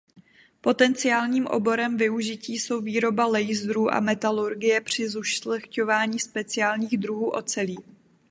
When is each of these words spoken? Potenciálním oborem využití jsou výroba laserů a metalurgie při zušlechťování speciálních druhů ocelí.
Potenciálním 0.61 1.47
oborem 1.47 1.97
využití 1.97 2.59
jsou 2.59 2.81
výroba 2.81 3.25
laserů 3.25 3.93
a 3.93 3.99
metalurgie 3.99 4.81
při 4.81 5.09
zušlechťování 5.09 6.19
speciálních 6.19 6.97
druhů 6.97 7.29
ocelí. 7.29 7.77